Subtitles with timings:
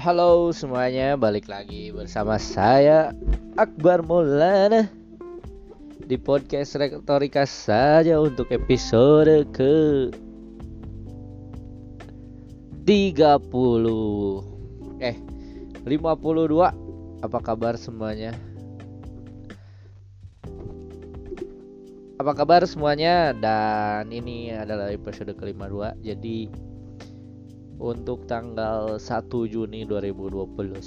[0.00, 3.12] Halo semuanya, balik lagi bersama saya
[3.60, 4.88] Akbar Maulana.
[6.08, 10.08] Di podcast Retorika saja untuk episode ke
[12.88, 15.20] 30 eh
[15.84, 18.32] 52 apa kabar semuanya?
[22.16, 23.36] Apa kabar semuanya?
[23.36, 26.69] Dan ini adalah episode ke-52 jadi
[27.80, 29.08] untuk tanggal 1
[29.48, 30.84] Juni 2021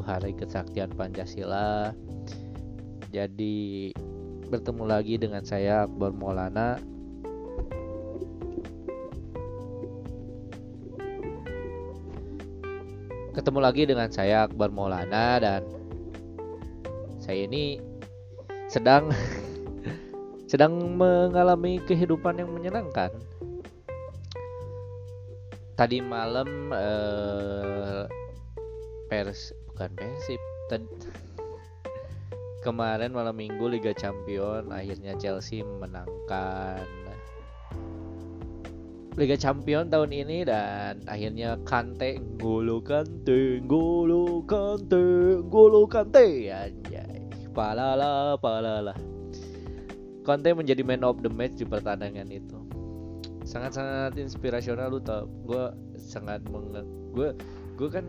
[0.00, 1.92] Hari Kesaktian Pancasila.
[3.12, 3.92] Jadi
[4.48, 6.80] bertemu lagi dengan saya Akbar Maulana.
[13.36, 15.68] Ketemu lagi dengan saya Akbar Maulana dan
[17.20, 17.76] saya ini
[18.72, 19.12] sedang
[20.50, 23.12] sedang mengalami kehidupan yang menyenangkan
[25.74, 28.04] tadi malam uh,
[29.08, 30.40] pers bukan persib
[32.66, 36.84] kemarin malam minggu Liga Champion akhirnya Chelsea menangkan
[39.12, 45.04] Liga Champion tahun ini dan akhirnya Kante Golo Kante Golo Kante
[45.52, 47.20] Golo Kante anjay.
[47.52, 48.96] Palala palala.
[50.24, 52.71] Kante menjadi man of the match di pertandingan itu
[53.52, 55.28] sangat-sangat inspirasional lu tau.
[55.44, 55.68] Gue
[56.00, 56.72] sangat meng
[57.12, 57.36] gue
[57.76, 58.08] gue kan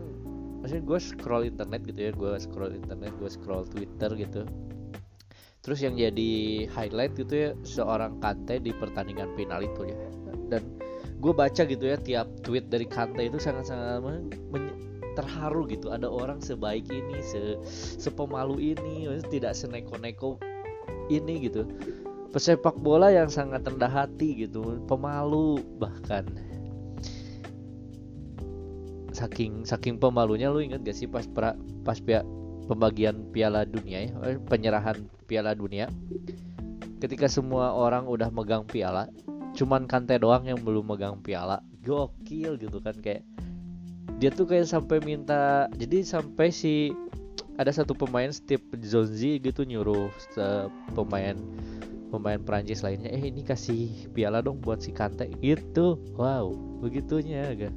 [0.64, 4.48] maksudnya gue scroll internet gitu ya gue scroll internet gue scroll twitter gitu.
[5.60, 6.32] Terus yang jadi
[6.72, 9.96] highlight gitu ya seorang Kante di pertandingan final itu ya.
[10.48, 10.80] Dan
[11.20, 14.00] gue baca gitu ya tiap tweet dari Kante itu sangat-sangat
[15.14, 15.92] terharu gitu.
[15.92, 17.60] Ada orang sebaik ini se
[18.00, 20.40] sepemalu ini tidak seneko-neko
[21.12, 21.68] ini gitu
[22.34, 26.26] pesepak bola yang sangat rendah hati gitu pemalu bahkan.
[29.14, 31.54] Saking saking pemalunya lu inget gak sih pas pra,
[31.86, 32.26] pas pia,
[32.66, 34.34] pembagian piala dunia ya?
[34.34, 35.86] Eh, penyerahan piala dunia?
[36.98, 39.06] Ketika semua orang udah megang piala
[39.54, 41.62] cuman Kante doang yang belum megang piala.
[41.86, 43.22] Gokil gitu kan kayak
[44.18, 46.90] dia tuh kayak sampai minta jadi sampai si
[47.54, 50.10] ada satu pemain Steve Zonzi gitu nyuruh
[50.98, 51.38] pemain
[52.14, 55.26] pemain Prancis lainnya eh ini kasih piala dong buat si Kante.
[55.42, 55.98] Gitu.
[56.14, 56.54] Wow
[56.84, 57.72] begitunya agak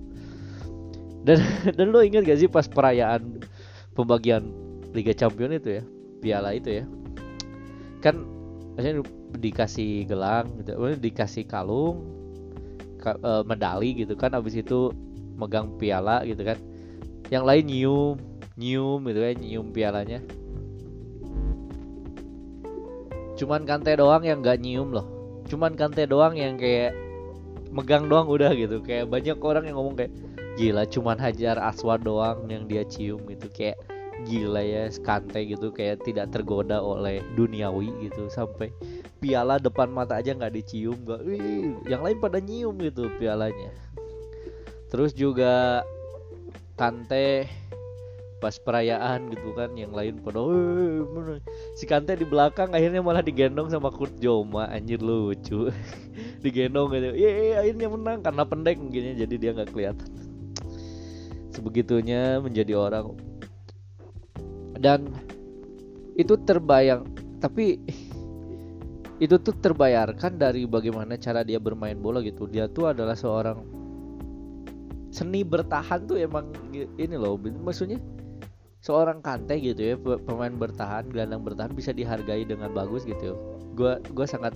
[1.27, 1.39] dan
[1.77, 3.43] dan lo inget gak sih pas perayaan
[3.91, 4.47] pembagian
[4.95, 5.83] Liga Champion itu ya?
[6.23, 6.85] Piala itu ya?
[7.99, 8.23] Kan
[8.73, 9.03] maksudnya
[9.37, 12.05] dikasih gelang gitu dikasih kalung
[13.01, 14.95] ka, e, medali gitu kan abis itu
[15.35, 16.57] megang piala gitu kan.
[17.27, 18.15] Yang lain nyium
[18.57, 20.19] nyium gitu kan nyium pialanya
[23.37, 25.07] cuman Kante doang yang gak nyium loh.
[25.47, 26.91] Cuman Kante doang yang kayak
[27.69, 28.81] megang doang udah gitu.
[28.81, 30.13] Kayak banyak orang yang ngomong kayak
[30.57, 33.47] gila cuman Hajar Aswad doang yang dia cium gitu.
[33.53, 33.77] Kayak
[34.25, 38.27] gila ya Kante gitu kayak tidak tergoda oleh duniawi gitu.
[38.33, 38.73] Sampai
[39.21, 41.21] piala depan mata aja nggak dicium nggak
[41.85, 43.69] yang lain pada nyium gitu pialanya.
[44.89, 45.85] Terus juga
[46.77, 47.45] Kante
[48.37, 50.45] pas perayaan gitu kan yang lain pada
[51.73, 55.73] si Kante di belakang akhirnya malah digendong sama Kurt Joma anjir lucu.
[56.45, 60.09] Digendong gitu iya akhirnya menang karena pendek mungkin ya jadi dia nggak kelihatan.
[61.49, 63.17] Sebegitunya menjadi orang.
[64.77, 65.09] Dan
[66.13, 67.09] itu terbayang
[67.41, 67.81] tapi
[69.25, 72.45] itu tuh terbayarkan dari bagaimana cara dia bermain bola gitu.
[72.45, 73.65] Dia tuh adalah seorang
[75.09, 77.97] seni bertahan tuh emang ini loh maksudnya
[78.87, 83.35] seorang Kante gitu ya pemain bertahan gelandang bertahan bisa dihargai dengan bagus gitu
[83.75, 84.55] gue gue sangat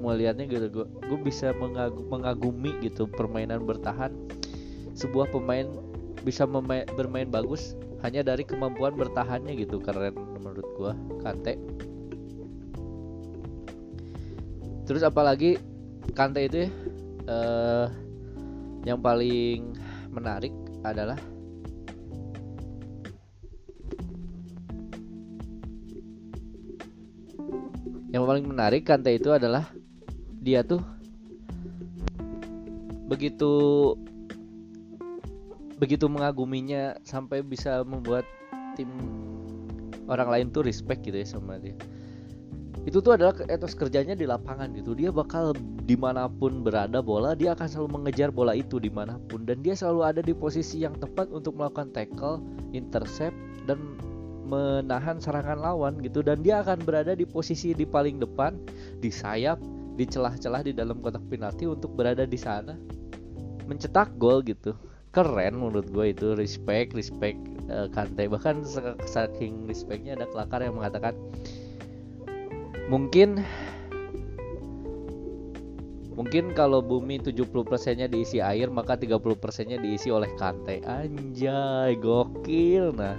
[0.00, 4.10] melihatnya gitu gue gue bisa mengagum, mengagumi gitu permainan bertahan.
[4.96, 5.68] Sebuah pemain
[6.24, 11.54] bisa memain, bermain bagus hanya dari kemampuan bertahannya gitu keren menurut gue Kante.
[14.88, 15.60] Terus apalagi
[16.16, 16.68] Kante itu ya
[17.28, 17.86] uh,
[18.88, 19.76] yang paling
[20.08, 21.20] menarik adalah
[28.30, 29.66] paling menarik Kante itu adalah
[30.38, 30.78] dia tuh
[33.10, 33.50] begitu
[35.82, 38.22] begitu mengaguminya sampai bisa membuat
[38.78, 38.86] tim
[40.06, 41.74] orang lain tuh respect gitu ya sama dia.
[42.86, 44.94] Itu tuh adalah etos kerjanya di lapangan gitu.
[44.94, 45.50] Dia bakal
[45.82, 49.42] di mana pun berada bola dia akan selalu mengejar bola itu di mana pun.
[49.42, 52.38] Dan dia selalu ada di posisi yang tepat untuk melakukan tackle
[52.70, 53.34] intercept
[53.66, 53.98] dan
[54.50, 58.58] menahan serangan lawan gitu dan dia akan berada di posisi di paling depan
[58.98, 59.62] di sayap
[59.94, 62.74] di celah-celah di dalam kotak penalti untuk berada di sana
[63.70, 64.74] mencetak gol gitu.
[65.14, 67.38] Keren menurut gue itu respect respect
[67.70, 68.26] uh, Kante.
[68.26, 68.66] Bahkan
[69.06, 71.14] saking respectnya ada kelakar yang mengatakan
[72.90, 73.46] mungkin
[76.10, 80.84] Mungkin kalau bumi 70 persennya diisi air maka 30 persennya diisi oleh Kante.
[80.84, 83.16] Anjay gokil Nah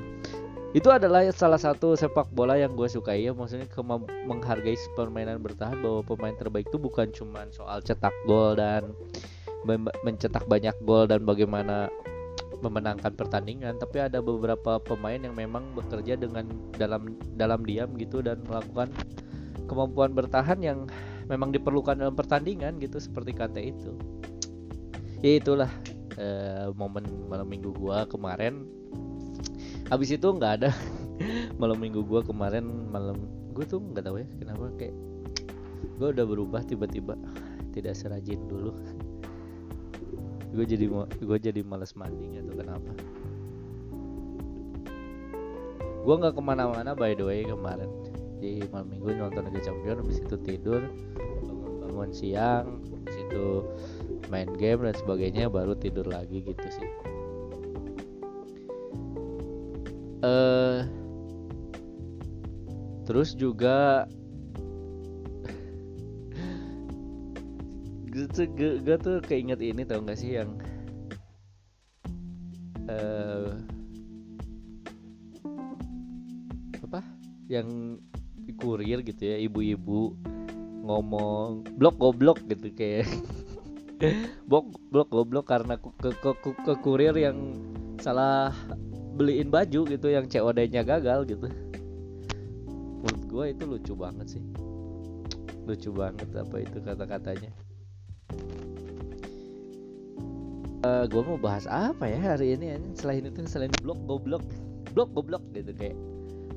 [0.71, 3.35] itu adalah salah satu sepak bola yang gue sukai ya.
[3.35, 3.67] Maksudnya
[4.23, 8.95] menghargai permainan bertahan bahwa pemain terbaik itu bukan cuma soal cetak gol dan
[10.07, 11.91] mencetak banyak gol dan bagaimana
[12.61, 16.45] memenangkan pertandingan tapi ada beberapa pemain yang memang bekerja dengan
[16.77, 18.93] dalam dalam diam gitu dan melakukan
[19.65, 20.85] kemampuan bertahan yang
[21.25, 23.91] memang diperlukan dalam pertandingan gitu seperti kata itu.
[25.19, 25.71] Ya itulah
[26.15, 28.65] uh, momen malam minggu gua kemarin
[29.91, 30.71] habis itu nggak ada.
[31.61, 34.95] Malam minggu gua kemarin malam gue tuh nggak tahu ya kenapa kayak
[35.99, 37.19] gue udah berubah tiba-tiba.
[37.75, 38.71] Tidak serajin dulu.
[40.51, 40.83] Gue jadi
[41.23, 42.91] gue jadi males mandi tuh kenapa.
[46.03, 47.87] Gue nggak ke mana-mana by the way kemarin.
[48.43, 50.83] Di malam minggu nonton Liga Champion habis itu tidur
[51.47, 53.63] bangun-bangun siang habis itu
[54.27, 56.89] main game dan sebagainya baru tidur lagi gitu sih
[60.21, 60.85] uh,
[63.05, 64.05] terus juga
[68.11, 68.45] gue
[68.83, 70.59] gue tuh keinget ini tau gak sih yang
[72.91, 73.55] uh,
[76.83, 77.01] apa?
[77.47, 77.99] Yang
[78.61, 80.13] kurir gitu ya ibu-ibu
[80.85, 83.07] ngomong blok goblok gitu kayak.
[84.49, 87.53] Blok blok goblok karena ke, ke, ke, ke kurir yang
[88.01, 88.49] salah
[89.21, 91.45] beliin baju gitu yang COD-nya gagal gitu.
[93.05, 94.43] Menurut gue itu lucu banget sih.
[95.69, 97.53] Lucu banget apa itu kata-katanya.
[100.81, 104.41] Uh, eh, gue mau bahas apa ya hari ini selain itu selain blok goblok.
[104.97, 105.93] Blok goblok gitu kayak.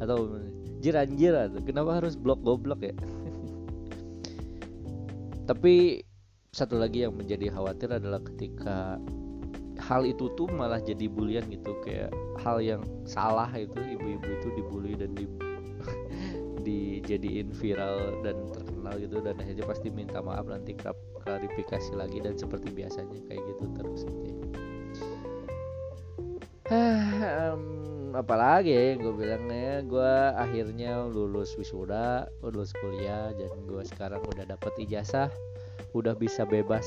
[0.01, 0.41] Atau
[0.81, 1.37] anjir anjir
[1.69, 2.97] kenapa harus blok goblok ya?
[5.53, 6.01] Tapi
[6.57, 8.97] satu lagi yang menjadi khawatir adalah ketika
[9.85, 12.09] hal itu tuh malah jadi bulian gitu kayak
[12.41, 15.29] hal yang salah itu ibu-ibu itu dibully dan di
[16.67, 20.73] dijadiin viral dan terkenal gitu dan akhirnya pasti minta maaf nanti
[21.25, 24.41] klarifikasi lagi dan seperti biasanya kayak gitu terus gitu ya.
[27.53, 27.63] um,
[28.17, 34.73] apalagi ya gue bilangnya gue akhirnya lulus wisuda lulus kuliah dan gue sekarang udah dapet
[34.81, 35.29] ijazah
[35.95, 36.87] udah bisa bebas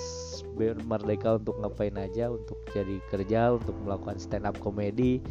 [0.83, 5.23] merdeka untuk ngapain aja untuk jadi kerja untuk melakukan stand up komedi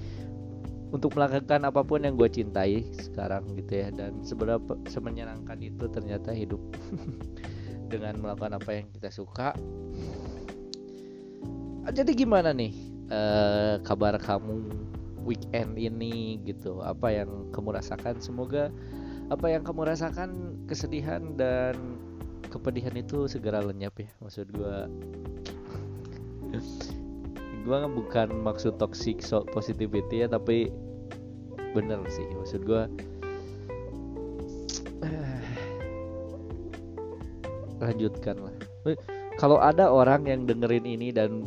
[0.95, 3.89] untuk melakukan apa pun yang gue cintai sekarang gitu ya.
[3.91, 6.61] Dan seberapa semenyenangkan itu ternyata hidup
[7.93, 9.53] dengan melakukan apa yang kita suka.
[11.87, 12.75] Jadi gimana nih
[13.11, 14.67] uh, kabar kamu
[15.27, 16.83] weekend ini gitu?
[16.83, 18.19] Apa yang kamu rasakan?
[18.23, 18.71] Semoga
[19.27, 20.31] apa yang kamu rasakan
[20.71, 21.96] kesedihan dan
[22.57, 24.77] kepedihan itu segera lenyap ya maksud gue
[27.67, 29.21] gue bukan maksud toxic
[29.51, 30.71] positivity ya tapi
[31.77, 32.89] bener sih maksud gue
[37.83, 38.55] lanjutkan lah.
[39.37, 41.45] Kalau ada orang yang dengerin ini dan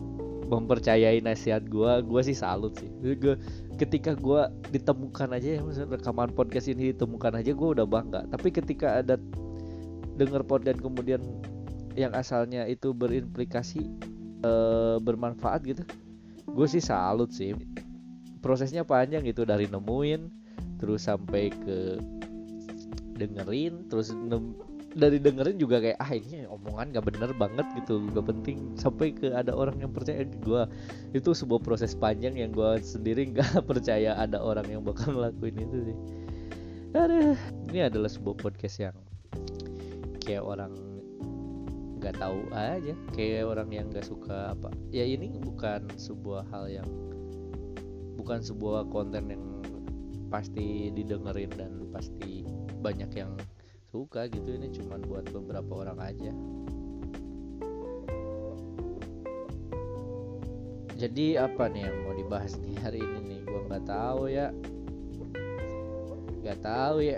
[0.50, 2.90] mempercayai nasihat gue gue sih salut sih.
[3.02, 3.34] Gue
[3.82, 8.30] ketika gue ditemukan aja ya rekaman podcast ini ditemukan aja gue udah bangga.
[8.30, 9.18] Tapi ketika ada
[10.20, 11.24] denger podcast kemudian
[11.96, 13.88] yang asalnya itu berimplikasi
[14.44, 14.52] e,
[15.00, 15.84] bermanfaat gitu.
[16.52, 17.56] Gue sih salut sih.
[18.44, 20.40] Prosesnya panjang gitu dari nemuin
[20.80, 22.00] terus sampai ke
[23.20, 24.16] dengerin terus
[24.96, 28.80] dari dengerin juga kayak ah ini omongan gak bener banget gitu gak penting.
[28.80, 30.62] Sampai ke ada orang yang percaya gue
[31.12, 35.78] itu sebuah proses panjang yang gue sendiri gak percaya ada orang yang bakal ngelakuin itu
[35.92, 35.98] sih.
[36.90, 37.38] Aduh,
[37.70, 38.98] ini adalah sebuah podcast yang
[40.30, 40.78] kayak orang
[41.98, 44.70] nggak tahu aja kayak orang yang nggak suka apa.
[44.94, 46.86] Ya ini bukan sebuah hal yang
[48.14, 49.46] bukan sebuah konten yang
[50.30, 52.46] pasti didengerin dan pasti
[52.78, 53.34] banyak yang
[53.90, 54.54] suka gitu.
[54.54, 56.32] Ini cuma buat beberapa orang aja.
[60.94, 63.42] Jadi apa nih yang mau dibahas nih hari ini nih?
[63.50, 64.54] Gua nggak tahu ya.
[66.46, 67.18] Nggak tahu ya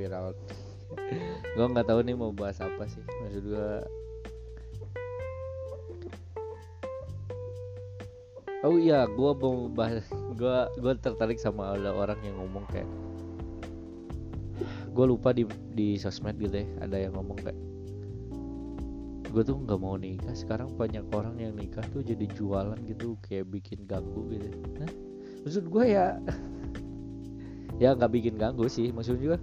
[0.00, 0.32] viral.
[1.52, 3.68] Gue nggak tahu nih mau bahas apa sih maksud gue
[8.60, 10.04] oh iya gue mau bahas
[10.36, 12.88] gue gue tertarik sama ada orang yang ngomong kayak
[14.90, 17.56] gue lupa di di sosmed gitu ya ada yang ngomong kayak
[19.30, 23.46] gue tuh nggak mau nikah sekarang banyak orang yang nikah tuh jadi jualan gitu kayak
[23.46, 24.50] bikin ganggu gitu.
[24.74, 24.90] Nah,
[25.46, 26.18] maksud gue ya
[27.82, 29.36] ya nggak bikin ganggu sih maksudnya juga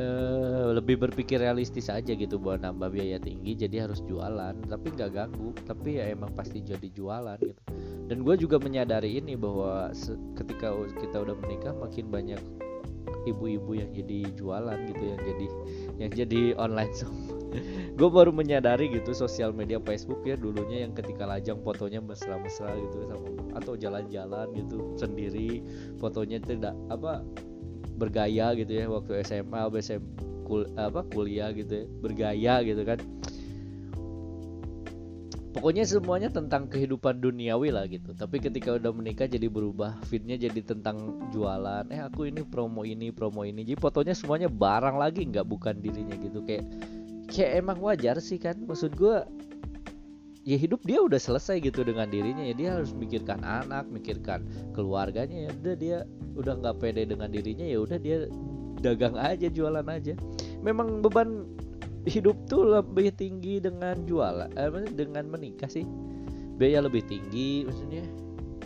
[0.00, 4.54] uh, lebih berpikir realistis aja gitu buat nambah biaya tinggi jadi harus jualan.
[4.66, 7.60] Tapi nggak ganggu tapi ya emang pasti jadi jualan gitu.
[8.04, 9.90] Dan gue juga menyadari ini bahwa
[10.36, 12.40] ketika kita udah menikah makin banyak
[13.24, 15.46] ibu-ibu yang jadi jualan gitu yang jadi
[15.96, 17.14] yang jadi online shop
[17.94, 23.06] gue baru menyadari gitu sosial media Facebook ya dulunya yang ketika lajang fotonya mesra-mesra gitu
[23.06, 25.62] sama atau jalan-jalan gitu sendiri
[26.02, 27.22] fotonya tidak apa
[27.94, 30.02] bergaya gitu ya waktu SMA BSM
[30.44, 32.98] kul, apa kuliah gitu ya bergaya gitu kan.
[35.54, 38.10] Pokoknya semuanya tentang kehidupan duniawi lah gitu.
[38.10, 41.86] Tapi ketika udah menikah jadi berubah fitnya jadi tentang jualan.
[41.94, 43.62] Eh aku ini promo ini promo ini.
[43.62, 46.42] Jadi fotonya semuanya barang lagi nggak bukan dirinya gitu.
[46.42, 46.66] Kayak
[47.30, 48.66] kayak emang wajar sih kan.
[48.66, 49.22] Maksud gue
[50.44, 54.44] ya hidup dia udah selesai gitu dengan dirinya ya dia harus mikirkan anak mikirkan
[54.76, 55.98] keluarganya ya udah dia
[56.36, 58.28] udah nggak pede dengan dirinya ya udah dia
[58.84, 60.12] dagang aja jualan aja.
[60.60, 61.48] Memang beban
[62.04, 65.88] hidup tuh lebih tinggi dengan jualan eh, dengan menikah sih.
[66.60, 68.04] Biaya lebih tinggi maksudnya.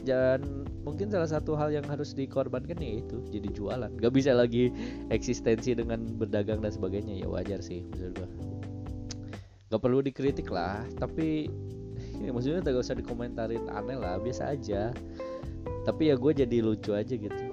[0.02, 3.90] Dan mungkin salah satu hal yang harus dikorbankan ya itu jadi jualan.
[4.02, 4.74] Gak bisa lagi
[5.14, 8.47] eksistensi dengan berdagang dan sebagainya ya wajar sih maksud gua
[9.68, 11.48] gak perlu dikritik lah tapi
[12.24, 14.92] ya maksudnya gak usah dikomentarin aneh lah biasa aja.
[15.84, 17.44] Tapi ya gue jadi lucu aja gitu.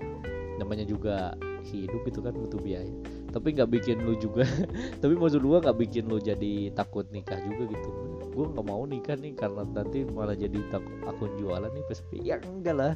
[0.60, 2.92] Namanya juga hidup itu kan butuh biaya.
[3.32, 4.48] Tapi nggak bikin lu juga
[5.04, 7.90] tapi maksud gua nggak bikin lu jadi takut nikah juga gitu.
[8.32, 12.40] Gue nggak mau nikah nih karena nanti malah jadi takut akun jualan nih PSP ya
[12.40, 12.94] enggak lah.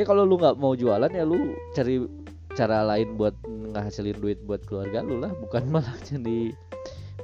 [0.00, 2.00] Ya kalau lu nggak mau jualan ya lu cari
[2.54, 6.54] cara lain buat ngasilin duit buat keluarga lu lah bukan malah jadi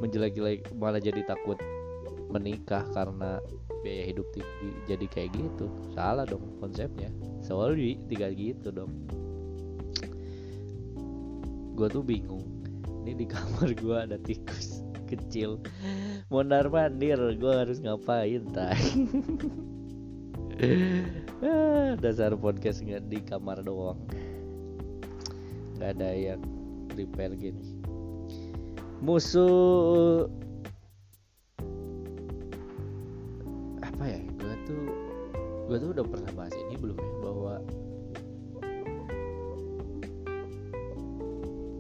[0.00, 1.60] menjelek-jelek malah jadi takut
[2.32, 3.38] menikah karena
[3.84, 4.70] biaya hidup tinggi.
[4.88, 5.66] Jadi kayak gitu.
[5.92, 7.12] Salah dong konsepnya.
[7.44, 8.92] Sorry tinggal gitu dong.
[11.76, 12.44] Gue tuh bingung.
[13.04, 15.60] Ini di kamar gue ada tikus kecil.
[16.28, 18.76] Mondar mandir gue harus ngapain tay
[21.40, 24.00] ah, dasar podcast nggak di kamar doang.
[25.80, 26.40] Nggak ada yang
[26.92, 27.69] prepare gini
[29.00, 30.28] musuh
[33.80, 34.20] apa ya?
[34.36, 34.82] Gue tuh
[35.68, 37.12] gue tuh udah pernah bahas ini belum ya?
[37.24, 37.54] Bahwa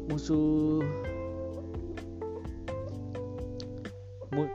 [0.08, 0.80] musuh
[4.32, 4.48] mu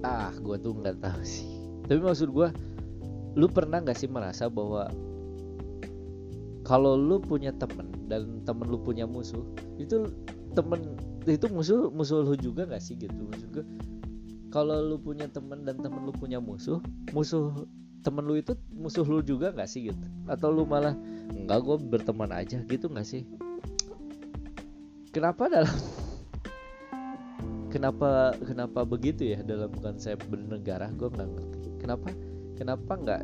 [0.00, 1.48] ah gue tuh nggak tahu sih.
[1.88, 2.48] Tapi maksud gue
[3.38, 4.92] lu pernah nggak sih merasa bahwa
[6.66, 9.42] kalau lu punya temen dan temen lu punya musuh
[9.80, 10.04] itu
[10.52, 10.96] temen
[11.28, 13.28] itu musuh musuh lu juga nggak sih gitu?
[13.28, 13.66] Maksud gue
[14.50, 16.82] kalau lu punya temen dan temen lu punya musuh
[17.14, 17.54] musuh
[18.02, 20.04] temen lu itu musuh lu juga nggak sih gitu?
[20.26, 20.96] Atau lu malah
[21.30, 23.22] enggak gue berteman aja gitu nggak sih?
[25.10, 25.70] Kenapa dalam
[27.74, 30.90] kenapa kenapa begitu ya dalam konsep bernegara?
[30.96, 31.68] Gue nggak ngerti.
[31.80, 32.08] Kenapa
[32.56, 33.22] kenapa nggak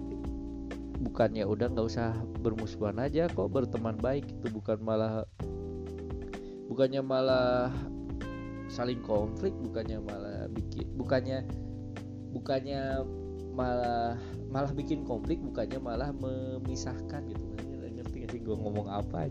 [0.96, 5.28] bukannya udah nggak usah bermusuhan aja kok berteman baik itu bukan malah
[6.66, 7.70] bukannya malah
[8.66, 11.46] saling konflik bukannya malah bikin bukannya
[12.34, 13.06] bukannya
[13.56, 14.18] malah
[14.52, 17.46] malah bikin konflik bukannya malah memisahkan gitu.
[18.26, 19.30] Sih gue ngomong apa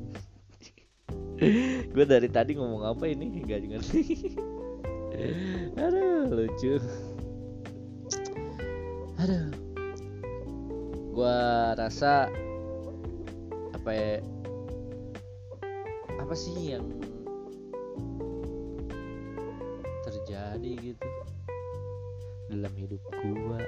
[1.94, 3.44] gue dari tadi ngomong apa ini?
[3.44, 4.02] Gak ngerti.
[5.84, 6.80] Aduh lucu.
[9.20, 9.52] Aduh.
[11.12, 11.40] Gue
[11.76, 12.32] rasa
[13.76, 14.24] apa ya?
[16.16, 17.05] Apa sih yang
[22.66, 23.62] dalam hidup gue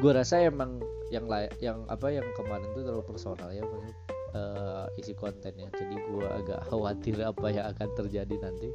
[0.00, 0.80] gue rasa emang
[1.12, 3.96] yang lain yang apa yang kemarin tuh terlalu personal ya maksud
[4.36, 5.68] uh, isi kontennya.
[5.72, 8.68] Jadi gue agak khawatir apa yang akan terjadi nanti.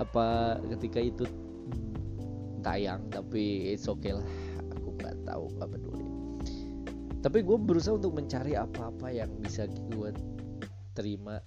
[0.00, 1.24] Apa ketika itu
[2.64, 4.24] tayang tapi it's okay lah.
[4.80, 6.06] Aku nggak tahu nggak peduli.
[7.22, 10.10] Tapi gue berusaha untuk mencari apa-apa yang bisa gue
[10.92, 11.38] terima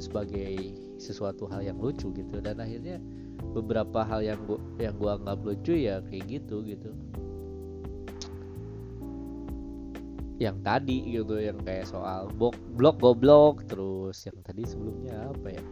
[0.00, 2.36] sebagai sesuatu hal yang lucu gitu.
[2.42, 2.98] Dan akhirnya
[3.52, 6.90] beberapa hal yang gua yang gua anggap lucu ya kayak gitu gitu.
[10.40, 15.64] Yang tadi gitu yang kayak soal blok blok goblok terus yang tadi sebelumnya apa ya?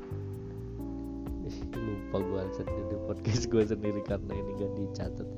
[1.89, 5.29] Lupa gue sendiri podcast gue sendiri karena ini gak dicatat.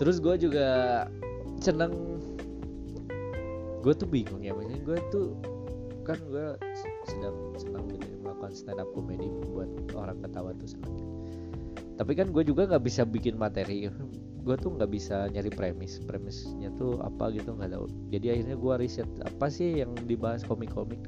[0.00, 0.68] Terus gue juga
[1.60, 1.92] seneng
[3.84, 5.36] gue tuh bingung ya maksudnya gue tuh
[6.08, 6.56] kan gue
[7.04, 8.13] sedang senang gitu ya,
[8.44, 10.96] melakukan stand up comedy membuat orang ketawa tuh senang.
[11.96, 13.88] Tapi kan gue juga nggak bisa bikin materi.
[14.44, 15.96] Gue tuh nggak bisa nyari premis.
[16.04, 17.88] Premisnya tuh apa gitu nggak tahu.
[18.12, 21.00] Jadi akhirnya gue riset apa sih yang dibahas komik-komik.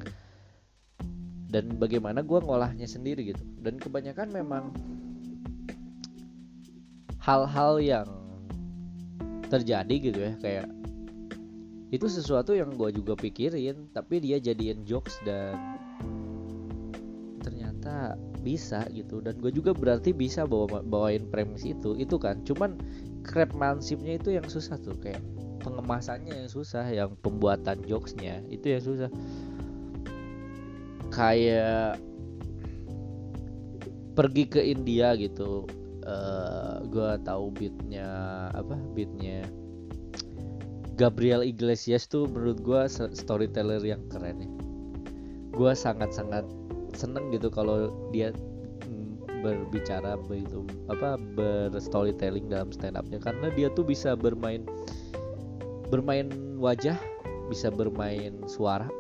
[1.53, 3.45] Dan bagaimana gue ngolahnya sendiri gitu.
[3.61, 4.73] Dan kebanyakan memang
[7.21, 8.09] hal-hal yang
[9.53, 10.67] terjadi gitu ya kayak
[11.95, 15.76] itu sesuatu yang gue juga pikirin tapi dia jadiin jokes dan
[18.47, 19.19] bisa gitu.
[19.19, 22.47] Dan gue juga berarti bisa bawa bawain premis itu itu kan.
[22.47, 22.79] Cuman
[23.27, 25.19] craftsmanshipnya itu yang susah tuh kayak
[25.67, 29.11] pengemasannya yang susah yang pembuatan jokesnya itu yang susah.
[31.11, 31.99] Kayak
[34.15, 35.67] pergi ke India gitu
[36.07, 38.09] uh, eh, gue tahu beatnya
[38.57, 39.45] apa beatnya
[40.97, 44.51] Gabriel Iglesias tuh menurut gue storyteller yang keren ya.
[45.53, 46.49] Gue sangat-sangat
[46.97, 48.33] seneng gitu kalau dia
[48.89, 54.65] mm, berbicara begitu apa berstorytelling dalam stand upnya karena dia tuh bisa bermain
[55.93, 56.27] bermain
[56.59, 56.99] wajah
[57.47, 58.91] bisa bermain suara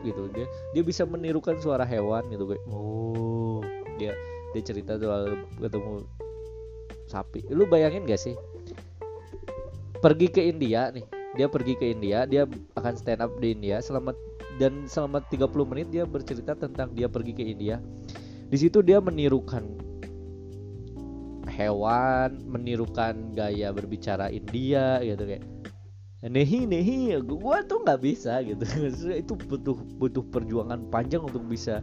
[0.00, 0.32] gitu.
[0.32, 3.60] Dia dia bisa menirukan suara hewan gitu kayak oh.
[4.00, 4.16] Dia
[4.56, 6.08] dia cerita soal ketemu
[7.04, 7.44] sapi.
[7.52, 8.34] Lu bayangin gak sih?
[10.00, 11.04] Pergi ke India nih
[11.38, 12.42] dia pergi ke India dia
[12.74, 14.10] akan stand up di India selama
[14.60, 17.80] dan selama 30 menit dia bercerita tentang dia pergi ke India.
[18.52, 19.64] Di situ dia menirukan
[21.48, 25.44] hewan menirukan gaya berbicara India gitu kayak
[26.24, 28.60] nehi nehi gua tuh nggak bisa gitu.
[29.24, 31.80] Itu butuh butuh perjuangan panjang untuk bisa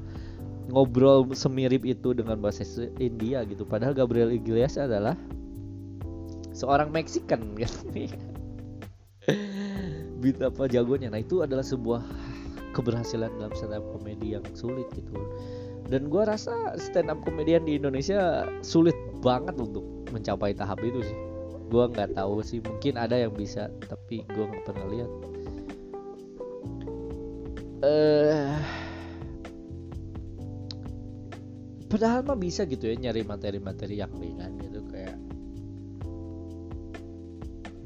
[0.70, 2.62] ngobrol semirip itu dengan bahasa
[3.02, 3.66] India gitu.
[3.66, 5.18] Padahal Gabriel Iglesias adalah
[6.54, 7.72] seorang Mexican kan
[10.20, 11.14] beat apa jagonya.
[11.14, 12.02] Nah itu adalah sebuah
[12.76, 15.16] keberhasilan dalam stand up komedi yang sulit gitu.
[15.88, 21.20] Dan gue rasa stand up komedian di Indonesia sulit banget untuk mencapai tahap itu sih.
[21.68, 25.12] Gue nggak tahu sih mungkin ada yang bisa tapi gue nggak pernah lihat.
[27.78, 28.58] Uh,
[31.88, 35.16] padahal mah bisa gitu ya nyari materi-materi yang ringan gitu kayak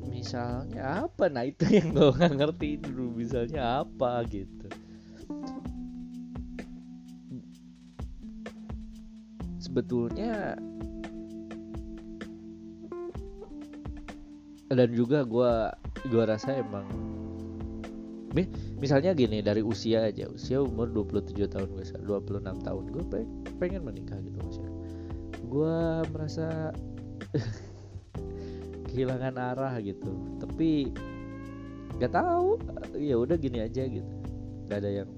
[0.07, 1.27] misalnya apa?
[1.27, 4.60] Nah itu yang gue nggak ngerti dulu misalnya apa gitu
[9.71, 10.59] sebetulnya
[14.67, 15.51] dan juga gue
[16.11, 16.83] gue rasa emang
[18.83, 23.03] misalnya gini dari usia aja usia umur 27 tahun gue 26 tahun gue
[23.59, 24.73] pengen menikah gitu maksudnya.
[25.51, 25.79] Gue
[26.15, 26.71] merasa
[28.91, 30.91] kehilangan arah gitu tapi
[31.99, 32.59] nggak tahu
[32.99, 34.11] ya udah gini aja gitu.
[34.67, 35.09] Nggak ada yang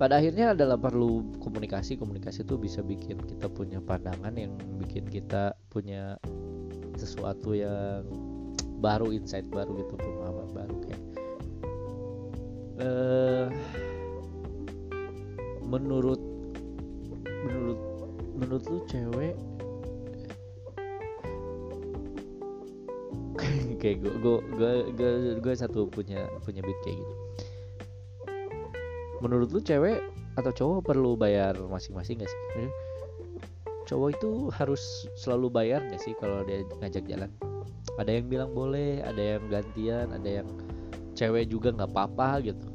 [0.00, 2.00] pada akhirnya adalah perlu komunikasi.
[2.00, 6.16] Komunikasi itu bisa bikin kita punya pandangan yang bikin kita punya
[6.96, 8.08] sesuatu yang
[8.80, 11.02] baru insight baru gitu pemahaman baru kayak.
[12.80, 13.52] Uh,
[15.68, 16.16] menurut
[17.44, 17.80] menurut
[18.40, 19.36] menurut lu cewek
[23.84, 24.12] kayak gue
[24.56, 25.12] gue gue
[25.44, 27.19] gue satu punya punya beat kayak gitu
[29.20, 30.00] menurut lu cewek
[30.36, 32.68] atau cowok perlu bayar masing-masing gak sih?
[33.88, 34.82] Cowok itu harus
[35.20, 37.30] selalu bayar gak sih kalau dia ngajak jalan?
[38.00, 40.48] Ada yang bilang boleh ada yang gantian ada yang
[41.20, 42.66] cewek juga nggak apa-apa gitu.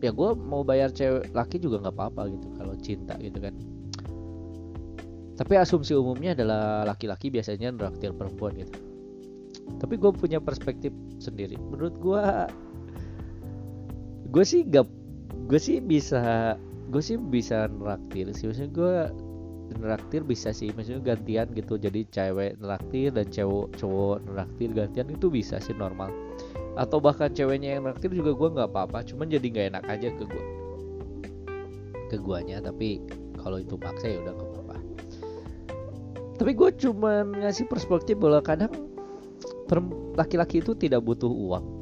[0.00, 3.52] Ya gue mau bayar cewek laki juga nggak apa-apa gitu kalau cinta gitu kan.
[5.36, 8.72] Tapi asumsi umumnya adalah laki-laki biasanya neraktir perempuan gitu.
[9.76, 11.60] Tapi gue punya perspektif sendiri.
[11.60, 12.24] Menurut gue
[14.32, 14.88] gue sih gak
[15.46, 16.54] gue sih bisa
[16.90, 18.50] gue sih bisa neraktir sih.
[18.50, 18.96] Maksudnya gue
[19.78, 20.74] neraktir bisa sih.
[20.74, 21.78] Maksudnya gantian gitu.
[21.78, 26.10] Jadi cewek neraktir dan cowok cowok neraktir gantian itu bisa sih normal.
[26.76, 29.06] Atau bahkan ceweknya yang neraktir juga gue nggak apa-apa.
[29.06, 30.44] Cuman jadi nggak enak aja ke gue
[32.06, 33.02] ke guanya tapi
[33.42, 34.76] kalau itu maksa ya udah nggak apa-apa.
[36.36, 38.70] Tapi gue cuman ngasih perspektif bahwa kadang
[40.14, 41.75] laki-laki itu tidak butuh uang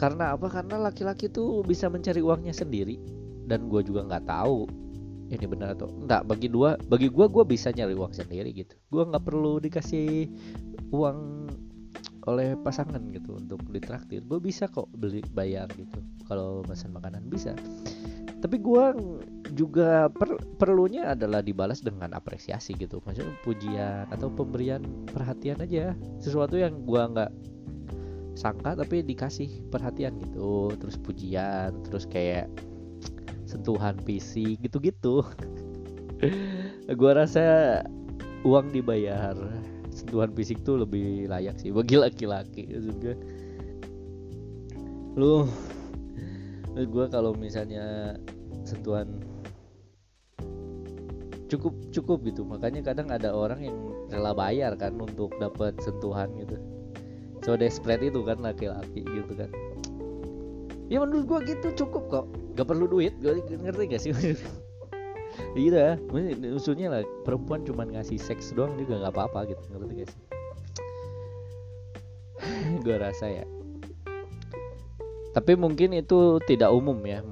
[0.00, 0.48] karena apa?
[0.48, 2.96] Karena laki-laki itu bisa mencari uangnya sendiri.
[3.44, 4.64] Dan gue juga nggak tahu
[5.30, 8.74] ini benar atau enggak bagi dua bagi gue gue bisa nyari uang sendiri gitu.
[8.88, 10.26] Gue nggak perlu dikasih
[10.90, 11.18] uang
[12.28, 14.24] oleh pasangan gitu untuk ditraktir.
[14.24, 16.00] Gue bisa kok beli bayar gitu.
[16.26, 17.54] Kalau pesan makanan bisa.
[18.40, 18.84] Tapi gue
[19.52, 23.04] juga per, perlunya adalah dibalas dengan apresiasi gitu.
[23.04, 24.80] Maksudnya pujian atau pemberian
[25.12, 25.92] perhatian aja.
[26.18, 27.30] Sesuatu yang gue nggak
[28.40, 32.48] sangka tapi dikasih perhatian gitu terus pujian terus kayak
[33.44, 35.20] sentuhan fisik gitu-gitu.
[37.00, 37.44] Gua rasa
[38.48, 39.36] uang dibayar
[39.92, 43.12] sentuhan fisik tuh lebih layak sih bagi laki-laki juga.
[45.20, 45.44] Lu
[46.70, 48.16] gue kalau misalnya
[48.64, 49.20] sentuhan
[51.50, 52.46] cukup cukup gitu.
[52.46, 53.76] Makanya kadang ada orang yang
[54.08, 56.79] rela bayar kan untuk dapat sentuhan gitu
[57.40, 59.50] so desperate itu kan laki-laki gitu kan.
[60.90, 62.26] Ya menurut gua gitu cukup kok.
[62.58, 64.10] Gak perlu duit gue ngerti gak sih?
[65.54, 70.08] Gitu ya maksudnya lah perempuan cuma ngasih seks doang juga nggak apa-apa gitu ngerti gak
[70.10, 70.20] sih?
[72.84, 73.46] Gue rasa ya.
[75.30, 77.22] Tapi mungkin itu tidak umum ya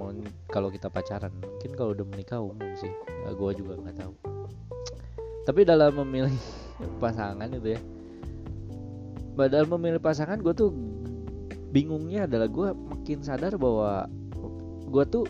[0.54, 1.34] kalau kita pacaran.
[1.42, 2.90] Mungkin kalau udah menikah umum sih.
[3.26, 4.14] Ya, gue juga nggak tahu.
[5.42, 6.38] Tapi dalam memilih
[7.02, 7.80] pasangan itu ya
[9.46, 10.74] dalam memilih pasangan gue tuh
[11.70, 14.10] bingungnya adalah gue makin sadar bahwa
[14.88, 15.24] gue tuh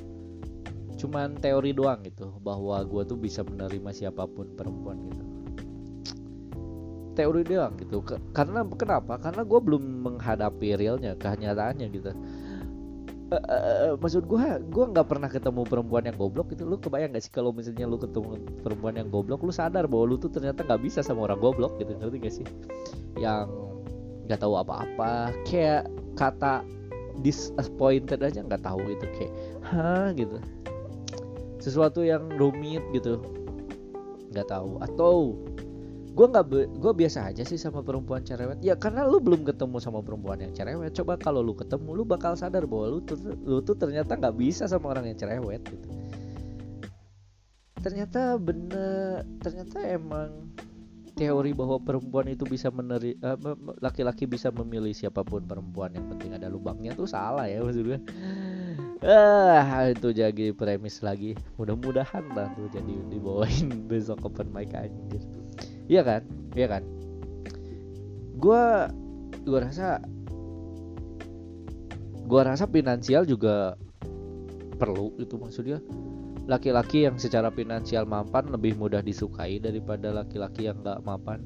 [0.99, 5.25] cuman teori doang gitu bahwa gue tuh bisa menerima siapa pun perempuan gitu.
[7.15, 8.03] Teori doang gitu.
[8.35, 9.19] Karena kenapa?
[9.19, 12.11] Karena gue belum menghadapi realnya kenyataannya gitu.
[13.29, 14.41] Uh, maksud gue
[14.73, 18.01] gue nggak pernah ketemu perempuan yang goblok itu lu kebayang gak sih kalau misalnya lu
[18.01, 21.77] ketemu perempuan yang goblok lu sadar bahwa lu tuh ternyata nggak bisa sama orang goblok
[21.77, 21.93] gitu.
[21.99, 22.47] Ngerti gak sih?
[23.21, 23.68] Yang
[24.29, 25.33] nggak tahu apa-apa.
[25.49, 26.61] Kayak kata
[27.25, 29.33] disappointed aja nggak tahu itu kayak
[29.65, 30.13] hah?
[30.13, 30.37] gitu.
[31.59, 33.25] Sesuatu yang rumit gitu.
[34.31, 34.79] Nggak tahu.
[34.85, 35.41] Atau
[36.13, 36.45] gue nggak
[36.83, 38.61] gue biasa aja sih sama perempuan cerewet.
[38.61, 40.93] Ya karena lu belum ketemu sama perempuan yang cerewet.
[40.93, 43.17] Coba kalau lu ketemu lu bakal sadar bahwa lu tuh
[43.49, 45.89] lu tuh ternyata nggak bisa sama orang yang cerewet gitu.
[47.79, 50.51] Ternyata bener ternyata emang
[51.19, 53.35] teori bahwa perempuan itu bisa meneri uh,
[53.83, 57.99] laki-laki bisa memilih siapa pun perempuan yang penting ada lubangnya tuh salah ya maksudnya
[59.03, 61.39] ah itu jadi premis lagi.
[61.55, 65.23] Mudah-mudahan lah tuh jadi dibawain besok open mic anjir.
[65.87, 66.23] Iya kan?
[66.59, 66.83] Iya kan?
[68.39, 68.65] Gue
[69.47, 70.03] gue rasa
[72.29, 73.79] gue rasa finansial juga
[74.77, 75.81] perlu itu maksudnya
[76.49, 81.45] laki-laki yang secara finansial mapan lebih mudah disukai daripada laki-laki yang nggak mapan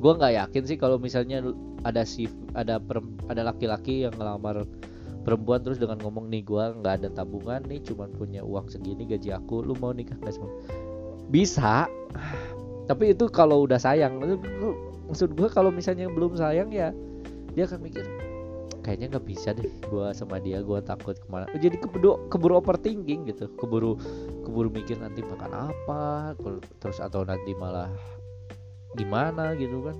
[0.00, 1.44] gue nggak yakin sih kalau misalnya
[1.84, 2.24] ada si
[2.56, 2.80] ada
[3.28, 4.64] ada laki-laki yang ngelamar
[5.28, 9.36] perempuan terus dengan ngomong nih gue nggak ada tabungan nih cuman punya uang segini gaji
[9.36, 10.32] aku lu mau nikah nggak?
[10.32, 10.50] Semua
[11.28, 11.84] bisa
[12.88, 14.18] tapi itu kalau udah sayang
[15.06, 16.96] maksud gue kalau misalnya belum sayang ya
[17.52, 18.08] dia akan mikir
[18.80, 21.46] kayaknya nggak bisa deh gue sama dia gue takut ke mana.
[21.56, 23.48] Jadi keburu keburu overthinking gitu.
[23.60, 23.96] Keburu
[24.44, 26.34] keburu mikir nanti makan apa
[26.80, 27.92] terus atau nanti malah
[28.96, 29.96] gimana gitu kan.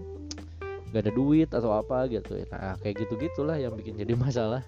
[0.90, 2.40] Nggak ada duit atau apa gitu.
[2.50, 4.64] Nah kayak gitu gitulah yang bikin jadi masalah.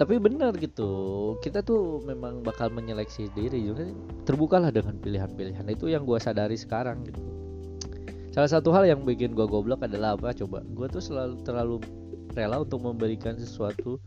[0.00, 3.84] Tapi benar gitu kita tuh memang bakal menyeleksi diri juga
[4.24, 5.68] terbukalah dengan pilihan-pilihan.
[5.68, 7.20] Itu yang gue sadari sekarang gitu
[8.40, 10.32] salah satu hal yang bikin gue goblok adalah apa?
[10.32, 11.76] Coba gue tuh selalu terlalu
[12.32, 14.00] rela untuk memberikan sesuatu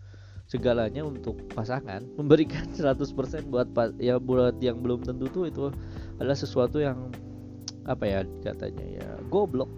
[0.50, 3.14] segalanya untuk pasangan memberikan 100%
[3.54, 3.70] buat
[4.02, 5.70] ya buat yang belum tentu tuh itu
[6.18, 7.14] adalah sesuatu yang
[7.86, 9.70] apa ya katanya ya goblok.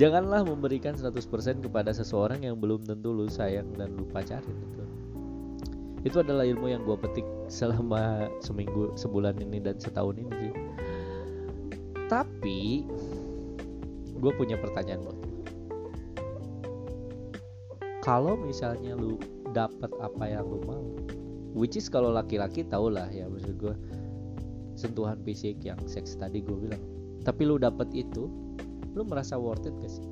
[0.00, 1.08] Janganlah memberikan 100%
[1.64, 4.84] kepada seseorang yang belum tentu lu sayang dan lu pacarin itu.
[6.04, 10.73] Itu adalah ilmu yang gue petik selama seminggu sebulan ini dan setahun ini sih
[12.14, 12.86] tapi
[14.14, 15.18] gue punya pertanyaan buat
[18.06, 19.18] kalau misalnya lu
[19.50, 20.86] dapat apa yang lu mau
[21.58, 23.74] which is kalau laki-laki tau lah ya maksud gue
[24.74, 26.82] sentuhan fisik yang seks tadi gue bilang.
[27.22, 28.28] Tapi lu dapat itu
[28.94, 30.04] lu merasa worth it gak sih?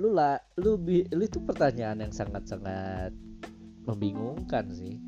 [0.00, 3.12] Lu lah lu lu itu pertanyaan yang sangat sangat
[3.84, 4.98] membingungkan sih.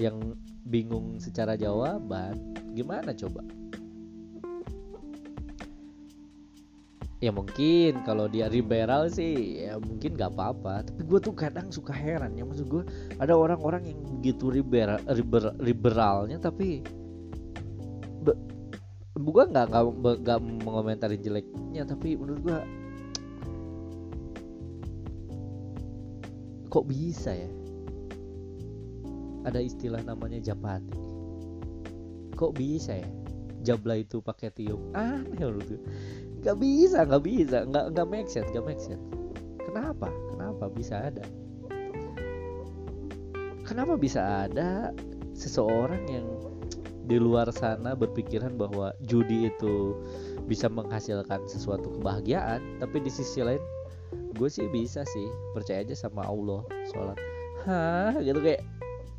[0.00, 0.38] Yang
[0.68, 2.36] bingung secara jawaban
[2.76, 3.42] gimana coba?
[7.18, 10.86] Ya mungkin kalau dia liberal sih ya mungkin gak apa-apa.
[10.86, 12.86] Tapi gue tuh kadang suka heran ya maksud gue
[13.18, 16.86] ada orang-orang yang begitu liberal, liberal liberalnya tapi
[19.18, 19.66] gue nggak
[20.22, 22.58] nggak mengomentari jeleknya tapi menurut gue
[26.70, 27.50] kok bisa ya
[29.46, 31.18] ada istilah namanya japati
[32.38, 33.10] kok bisa ya?
[33.66, 34.78] Jabla itu pakai tiup.
[34.94, 35.80] Aneh menurut gue
[36.46, 37.66] nggak bisa nggak bisa.
[37.66, 39.02] Nggak nggak make sense nggak make sense.
[39.66, 40.06] Kenapa?
[40.30, 41.26] Kenapa bisa ada?
[43.66, 44.94] Kenapa bisa ada
[45.34, 46.26] seseorang yang
[47.10, 49.98] di luar sana berpikiran bahwa judi itu
[50.46, 53.60] bisa menghasilkan sesuatu kebahagiaan tapi di sisi lain
[54.36, 56.62] gue sih bisa sih percaya aja sama Allah
[56.94, 57.18] sholat.
[57.66, 58.14] Hah?
[58.22, 58.62] Gitu kayak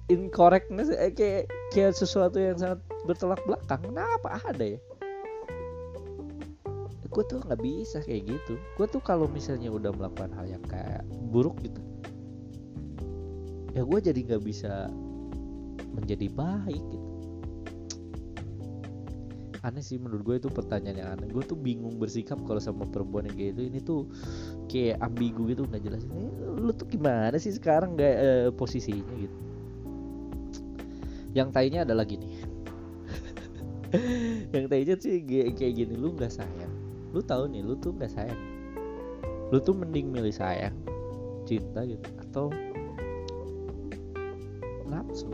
[0.10, 4.80] incorrectness eh, kayak kayak sesuatu yang sangat bertolak belakang kenapa ada ya?
[7.10, 8.58] Gue tuh nggak bisa kayak gitu.
[8.78, 11.82] Gue tuh kalau misalnya udah melakukan hal yang kayak buruk gitu
[13.80, 14.90] ya gue jadi nggak bisa
[15.94, 17.08] menjadi baik gitu.
[19.60, 21.28] Aneh sih menurut gue itu pertanyaan yang aneh.
[21.28, 23.62] Gue tuh bingung bersikap kalau sama perempuan yang kayak gitu.
[23.68, 24.02] Ini tuh
[24.72, 26.04] kayak ambigu gitu nggak jelas.
[26.08, 26.28] Ini
[26.60, 29.49] lu tuh gimana sih sekarang gak eh, posisinya gitu
[31.34, 32.42] yang tainya adalah gini.
[34.54, 36.74] Yang tainya sih kayak gini lu nggak sayang.
[37.10, 38.42] Lu tahu nih lu tuh nggak sayang.
[39.50, 40.78] Lu tuh mending milih sayang
[41.50, 42.46] cinta gitu atau
[44.86, 45.26] nafsu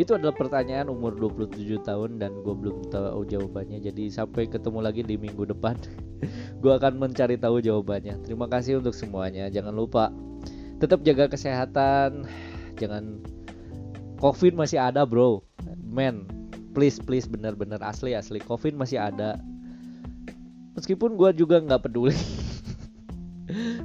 [0.00, 3.84] itu adalah pertanyaan umur 27 tahun dan gue belum tahu jawabannya.
[3.84, 5.76] Jadi sampai ketemu lagi di minggu depan
[6.64, 8.16] gue akan mencari tahu jawabannya.
[8.24, 9.52] Terima kasih untuk semuanya.
[9.52, 10.08] Jangan lupa
[10.80, 12.24] tetap jaga kesehatan.
[12.80, 13.20] Jangan
[14.16, 15.44] covid masih ada bro.
[15.84, 16.24] Men
[16.72, 18.40] please please bener-bener asli asli.
[18.40, 19.36] Covid masih ada.
[20.74, 22.16] Meskipun gue juga nggak peduli.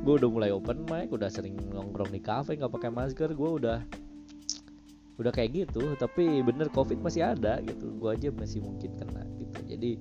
[0.05, 3.33] Gue udah mulai open mic udah sering nongkrong di cafe nggak pakai masker.
[3.33, 3.81] Gue udah
[5.17, 5.97] udah kayak gitu.
[5.97, 7.89] Tapi bener covid masih ada gitu.
[7.97, 9.57] Gue aja masih mungkin kena gitu.
[9.65, 9.91] Jadi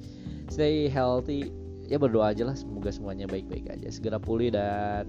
[0.53, 1.49] stay healthy.
[1.89, 2.53] Ya berdoa aja lah.
[2.53, 3.89] Semoga semuanya baik-baik aja.
[3.89, 5.09] Segera pulih dan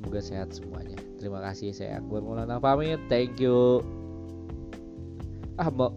[0.00, 0.96] Semoga sehat semuanya.
[1.20, 2.96] Terima kasih saya Akbar Maulana pamit.
[3.12, 3.84] Thank you.
[5.60, 5.92] Ah mau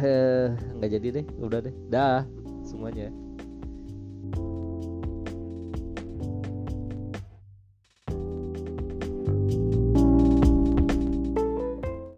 [0.00, 1.74] eh nggak jadi deh, udah deh.
[1.92, 2.24] Dah
[2.64, 3.12] semuanya.